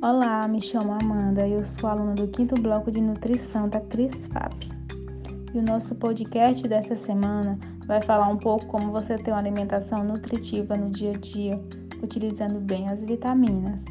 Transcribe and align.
Olá, 0.00 0.46
me 0.46 0.60
chamo 0.60 0.92
Amanda 0.92 1.44
e 1.44 1.54
eu 1.54 1.64
sou 1.64 1.90
aluna 1.90 2.14
do 2.14 2.28
quinto 2.28 2.54
bloco 2.54 2.88
de 2.88 3.00
nutrição 3.00 3.68
da 3.68 3.80
CRISFAP. 3.80 4.68
E 5.52 5.58
o 5.58 5.62
nosso 5.62 5.96
podcast 5.96 6.68
dessa 6.68 6.94
semana 6.94 7.58
vai 7.84 8.00
falar 8.00 8.28
um 8.28 8.36
pouco 8.36 8.64
como 8.66 8.92
você 8.92 9.16
ter 9.16 9.32
uma 9.32 9.40
alimentação 9.40 10.04
nutritiva 10.04 10.76
no 10.76 10.88
dia 10.88 11.10
a 11.10 11.18
dia, 11.18 11.60
utilizando 12.00 12.60
bem 12.60 12.88
as 12.88 13.02
vitaminas. 13.02 13.86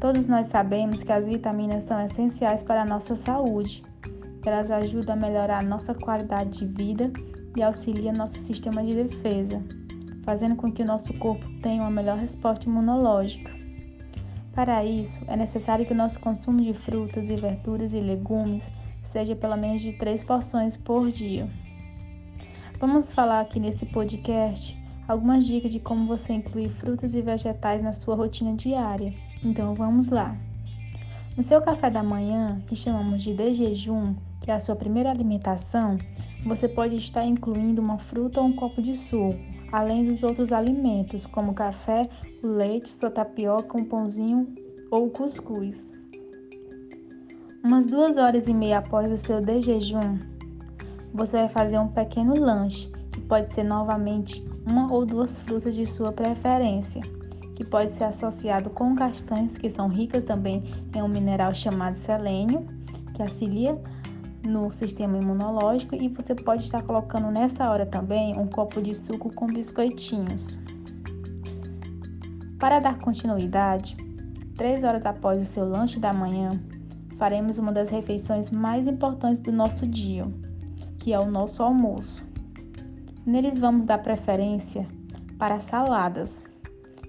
Todos 0.00 0.28
nós 0.28 0.46
sabemos 0.46 1.02
que 1.02 1.10
as 1.10 1.26
vitaminas 1.26 1.82
são 1.82 2.00
essenciais 2.00 2.62
para 2.62 2.82
a 2.82 2.86
nossa 2.86 3.16
saúde. 3.16 3.82
Elas 4.46 4.70
ajudam 4.70 5.16
a 5.16 5.18
melhorar 5.18 5.58
a 5.58 5.66
nossa 5.66 5.92
qualidade 5.92 6.60
de 6.60 6.66
vida 6.66 7.12
e 7.56 7.62
auxiliam 7.64 8.12
nosso 8.12 8.38
sistema 8.38 8.80
de 8.84 8.94
defesa, 8.94 9.60
fazendo 10.22 10.54
com 10.54 10.70
que 10.70 10.82
o 10.82 10.86
nosso 10.86 11.12
corpo 11.14 11.44
tenha 11.60 11.82
uma 11.82 11.90
melhor 11.90 12.16
resposta 12.16 12.68
imunológica. 12.68 13.58
Para 14.60 14.84
isso, 14.84 15.24
é 15.26 15.34
necessário 15.36 15.86
que 15.86 15.94
o 15.94 15.96
nosso 15.96 16.20
consumo 16.20 16.60
de 16.60 16.74
frutas 16.74 17.30
e 17.30 17.34
verduras 17.34 17.94
e 17.94 17.98
legumes 17.98 18.70
seja 19.02 19.34
pelo 19.34 19.56
menos 19.56 19.80
de 19.80 19.94
três 19.94 20.22
porções 20.22 20.76
por 20.76 21.10
dia. 21.10 21.48
Vamos 22.78 23.10
falar 23.10 23.40
aqui 23.40 23.58
nesse 23.58 23.86
podcast 23.86 24.78
algumas 25.08 25.46
dicas 25.46 25.72
de 25.72 25.80
como 25.80 26.06
você 26.06 26.34
incluir 26.34 26.68
frutas 26.68 27.14
e 27.14 27.22
vegetais 27.22 27.80
na 27.80 27.94
sua 27.94 28.14
rotina 28.14 28.52
diária. 28.52 29.14
Então 29.42 29.74
vamos 29.74 30.10
lá. 30.10 30.36
No 31.38 31.42
seu 31.42 31.62
café 31.62 31.88
da 31.88 32.02
manhã, 32.02 32.60
que 32.66 32.76
chamamos 32.76 33.22
de 33.22 33.32
de 33.32 33.54
jejum, 33.54 34.14
que 34.42 34.50
é 34.50 34.54
a 34.54 34.60
sua 34.60 34.76
primeira 34.76 35.10
alimentação, 35.10 35.96
você 36.44 36.68
pode 36.68 36.96
estar 36.96 37.24
incluindo 37.24 37.80
uma 37.80 37.96
fruta 37.96 38.42
ou 38.42 38.48
um 38.48 38.52
copo 38.52 38.82
de 38.82 38.94
suco, 38.94 39.40
além 39.72 40.04
dos 40.04 40.22
outros 40.22 40.52
alimentos, 40.52 41.26
como 41.26 41.54
café, 41.54 42.08
leite, 42.42 42.88
sua 42.88 43.10
tapioca, 43.10 43.80
um 43.80 43.84
pãozinho 43.84 44.52
ou 44.90 45.10
cuscuz. 45.10 45.90
Umas 47.62 47.86
duas 47.86 48.16
horas 48.16 48.48
e 48.48 48.54
meia 48.54 48.78
após 48.78 49.10
o 49.12 49.16
seu 49.16 49.40
de 49.40 49.60
jejum, 49.60 50.18
você 51.12 51.36
vai 51.38 51.48
fazer 51.48 51.78
um 51.78 51.88
pequeno 51.88 52.38
lanche, 52.38 52.90
que 53.12 53.20
pode 53.20 53.52
ser 53.52 53.64
novamente 53.64 54.44
uma 54.66 54.92
ou 54.92 55.04
duas 55.04 55.38
frutas 55.40 55.74
de 55.74 55.84
sua 55.84 56.12
preferência, 56.12 57.02
que 57.54 57.64
pode 57.64 57.90
ser 57.90 58.04
associado 58.04 58.70
com 58.70 58.94
castanhas, 58.94 59.58
que 59.58 59.68
são 59.68 59.88
ricas 59.88 60.24
também 60.24 60.62
em 60.94 61.02
um 61.02 61.08
mineral 61.08 61.54
chamado 61.54 61.96
selênio, 61.96 62.66
que 63.14 63.22
auxilia 63.22 63.78
no 64.44 64.70
sistema 64.70 65.18
imunológico 65.18 65.94
e 65.94 66.08
você 66.08 66.34
pode 66.34 66.64
estar 66.64 66.82
colocando 66.82 67.30
nessa 67.30 67.68
hora 67.70 67.84
também 67.84 68.38
um 68.38 68.46
copo 68.46 68.80
de 68.80 68.94
suco 68.94 69.34
com 69.34 69.46
biscoitinhos. 69.46 70.58
Para 72.58 72.78
dar 72.78 72.98
continuidade, 72.98 73.96
três 74.56 74.84
horas 74.84 75.06
após 75.06 75.40
o 75.40 75.44
seu 75.44 75.68
lanche 75.68 75.98
da 75.98 76.12
manhã, 76.12 76.50
faremos 77.16 77.58
uma 77.58 77.72
das 77.72 77.90
refeições 77.90 78.50
mais 78.50 78.86
importantes 78.86 79.40
do 79.40 79.52
nosso 79.52 79.86
dia, 79.86 80.24
que 80.98 81.12
é 81.12 81.18
o 81.18 81.30
nosso 81.30 81.62
almoço. 81.62 82.26
Neles 83.24 83.58
vamos 83.58 83.86
dar 83.86 83.98
preferência 83.98 84.86
para 85.38 85.60
saladas, 85.60 86.42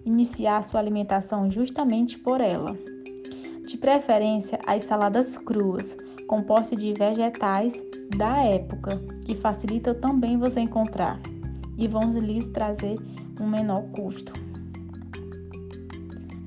iniciar 0.06 0.64
sua 0.64 0.80
alimentação 0.80 1.50
justamente 1.50 2.18
por 2.18 2.40
ela. 2.40 2.78
De 3.68 3.78
preferência, 3.78 4.59
as 4.66 4.84
saladas 4.84 5.38
cruas, 5.38 5.96
composta 6.32 6.78
de 6.78 6.94
vegetais 6.94 7.74
da 8.16 8.38
época, 8.38 8.98
que 9.26 9.36
facilitam 9.36 9.94
também 9.94 10.38
você 10.38 10.62
encontrar 10.62 11.20
e 11.78 11.90
vão 11.90 12.18
lhes 12.18 12.50
trazer 12.52 12.98
um 13.38 13.50
menor 13.50 13.84
custo. 13.92 14.32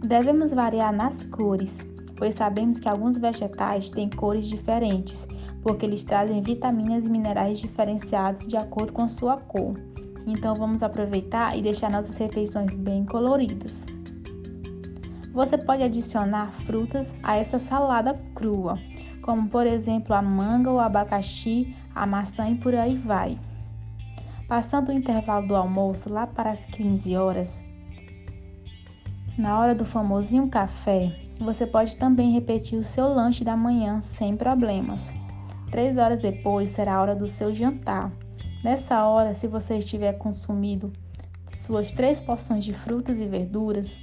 Devemos 0.02 0.54
variar 0.54 0.90
nas 0.90 1.24
cores, 1.24 1.86
pois 2.16 2.34
sabemos 2.34 2.80
que 2.80 2.88
alguns 2.88 3.18
vegetais 3.18 3.90
têm 3.90 4.08
cores 4.08 4.48
diferentes, 4.48 5.28
porque 5.62 5.84
eles 5.84 6.02
trazem 6.02 6.40
vitaminas 6.40 7.04
e 7.04 7.10
minerais 7.10 7.58
diferenciados 7.58 8.46
de 8.46 8.56
acordo 8.56 8.94
com 8.94 9.06
sua 9.06 9.36
cor. 9.36 9.74
Então 10.26 10.54
vamos 10.54 10.82
aproveitar 10.82 11.58
e 11.58 11.60
deixar 11.60 11.90
nossas 11.90 12.16
refeições 12.16 12.72
bem 12.72 13.04
coloridas. 13.04 13.84
Você 15.34 15.58
pode 15.58 15.82
adicionar 15.82 16.52
frutas 16.52 17.12
a 17.22 17.36
essa 17.36 17.58
salada 17.58 18.14
crua, 18.34 18.78
como 19.24 19.48
por 19.48 19.66
exemplo 19.66 20.14
a 20.14 20.20
manga, 20.20 20.70
o 20.70 20.78
abacaxi, 20.78 21.74
a 21.94 22.04
maçã 22.04 22.50
e 22.50 22.56
por 22.56 22.74
aí 22.74 22.98
vai. 22.98 23.38
Passando 24.46 24.90
o 24.90 24.92
intervalo 24.92 25.48
do 25.48 25.56
almoço 25.56 26.10
lá 26.12 26.26
para 26.26 26.50
as 26.50 26.66
15 26.66 27.16
horas, 27.16 27.64
na 29.38 29.58
hora 29.58 29.74
do 29.74 29.86
famosinho 29.86 30.46
café, 30.48 31.10
você 31.40 31.66
pode 31.66 31.96
também 31.96 32.32
repetir 32.32 32.78
o 32.78 32.84
seu 32.84 33.08
lanche 33.08 33.42
da 33.42 33.56
manhã 33.56 33.98
sem 34.02 34.36
problemas. 34.36 35.10
Três 35.70 35.96
horas 35.96 36.20
depois 36.20 36.68
será 36.68 36.96
a 36.96 37.00
hora 37.00 37.16
do 37.16 37.26
seu 37.26 37.52
jantar. 37.54 38.12
Nessa 38.62 39.06
hora, 39.06 39.32
se 39.32 39.48
você 39.48 39.78
estiver 39.78 40.18
consumindo 40.18 40.92
suas 41.56 41.90
três 41.92 42.20
porções 42.20 42.62
de 42.62 42.74
frutas 42.74 43.20
e 43.20 43.26
verduras, 43.26 43.96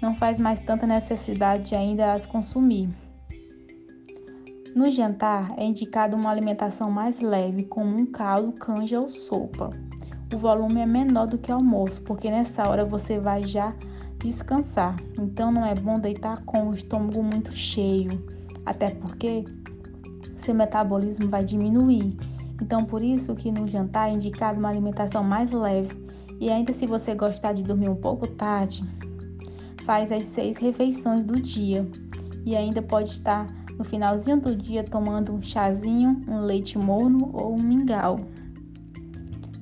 não 0.00 0.14
faz 0.14 0.38
mais 0.38 0.60
tanta 0.60 0.86
necessidade 0.86 1.70
de 1.70 1.74
ainda 1.74 2.12
as 2.12 2.26
consumir. 2.26 2.88
No 4.78 4.92
jantar 4.92 5.52
é 5.56 5.64
indicado 5.64 6.14
uma 6.14 6.30
alimentação 6.30 6.88
mais 6.88 7.20
leve, 7.20 7.64
como 7.64 8.00
um 8.00 8.06
caldo, 8.06 8.52
canja 8.52 9.00
ou 9.00 9.08
sopa. 9.08 9.72
O 10.32 10.38
volume 10.38 10.80
é 10.80 10.86
menor 10.86 11.26
do 11.26 11.36
que 11.36 11.50
o 11.50 11.56
almoço, 11.56 12.00
porque 12.02 12.30
nessa 12.30 12.62
hora 12.68 12.84
você 12.84 13.18
vai 13.18 13.42
já 13.42 13.74
descansar. 14.18 14.94
Então 15.18 15.50
não 15.50 15.66
é 15.66 15.74
bom 15.74 15.98
deitar 15.98 16.44
com 16.44 16.68
o 16.68 16.74
estômago 16.74 17.20
muito 17.24 17.50
cheio, 17.50 18.24
até 18.64 18.90
porque 18.90 19.44
seu 20.36 20.54
metabolismo 20.54 21.26
vai 21.26 21.42
diminuir. 21.42 22.16
Então 22.62 22.84
por 22.84 23.02
isso 23.02 23.34
que 23.34 23.50
no 23.50 23.66
jantar 23.66 24.10
é 24.10 24.12
indicado 24.12 24.60
uma 24.60 24.68
alimentação 24.68 25.24
mais 25.24 25.50
leve. 25.50 25.90
E 26.38 26.52
ainda 26.52 26.72
se 26.72 26.86
você 26.86 27.16
gostar 27.16 27.52
de 27.52 27.64
dormir 27.64 27.88
um 27.88 27.96
pouco 27.96 28.28
tarde, 28.28 28.84
faz 29.84 30.12
as 30.12 30.22
seis 30.22 30.56
refeições 30.56 31.24
do 31.24 31.34
dia 31.34 31.84
e 32.46 32.54
ainda 32.54 32.80
pode 32.80 33.10
estar 33.10 33.58
no 33.78 33.84
finalzinho 33.84 34.40
do 34.40 34.56
dia 34.56 34.82
tomando 34.82 35.32
um 35.32 35.40
chazinho, 35.40 36.18
um 36.26 36.40
leite 36.40 36.76
morno 36.76 37.30
ou 37.32 37.54
um 37.54 37.62
mingau. 37.62 38.18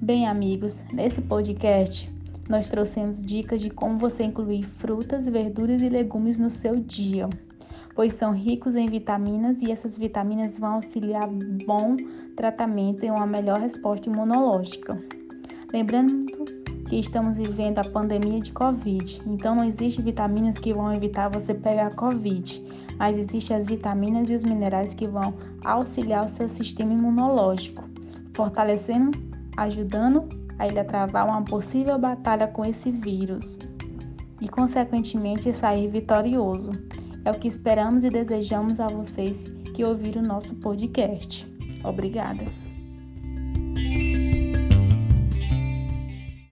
Bem, 0.01 0.27
amigos, 0.27 0.83
nesse 0.93 1.21
podcast 1.21 2.11
nós 2.49 2.69
trouxemos 2.69 3.23
dicas 3.23 3.61
de 3.61 3.69
como 3.69 3.99
você 3.99 4.23
incluir 4.23 4.63
frutas, 4.63 5.27
verduras 5.27 5.83
e 5.83 5.89
legumes 5.89 6.39
no 6.39 6.49
seu 6.49 6.77
dia, 6.77 7.29
pois 7.95 8.15
são 8.15 8.33
ricos 8.33 8.77
em 8.77 8.87
vitaminas 8.87 9.61
e 9.63 9.71
essas 9.71 9.99
vitaminas 9.99 10.59
vão 10.59 10.75
auxiliar 10.75 11.29
bom 11.67 11.97
tratamento 12.37 13.05
e 13.05 13.11
uma 13.11 13.27
melhor 13.27 13.59
resposta 13.59 14.09
imunológica. 14.09 14.99
Lembrando 15.73 16.27
que 16.89 17.01
estamos 17.01 17.37
vivendo 17.37 17.81
a 17.81 17.85
pandemia 17.85 18.41
de 18.41 18.53
Covid, 18.53 19.21
então 19.27 19.57
não 19.57 19.65
existe 19.65 20.01
vitaminas 20.01 20.59
que 20.59 20.73
vão 20.73 20.95
evitar 20.95 21.29
você 21.29 21.53
pegar 21.53 21.95
Covid 21.97 22.65
mas 22.99 23.19
existem 23.19 23.57
as 23.57 23.67
vitaminas 23.67 24.31
e 24.31 24.35
os 24.35 24.45
minerais 24.45 24.95
que 24.95 25.07
vão 25.07 25.35
auxiliar 25.65 26.25
o 26.25 26.29
seu 26.29 26.49
sistema 26.49 26.93
imunológico, 26.93 27.85
fortalecendo, 28.35 29.19
ajudando 29.57 30.29
a 30.59 30.67
ele 30.67 30.79
a 30.79 30.85
travar 30.85 31.27
uma 31.27 31.43
possível 31.43 31.99
batalha 31.99 32.49
com 32.49 32.65
esse 32.65 32.91
vírus 32.91 33.59
e, 34.41 34.49
consequentemente, 34.49 35.53
sair 35.53 35.89
vitorioso. 35.89 36.73
É 37.25 37.31
o 37.31 37.39
que 37.39 37.49
esperamos 37.49 38.05
e 38.05 38.09
desejamos 38.09 38.81
a 38.81 38.87
vocês 38.87 39.45
que 39.75 39.85
ouviram 39.85 40.23
o 40.23 40.27
nosso 40.27 40.55
podcast. 40.57 41.47
Obrigada. 41.85 42.66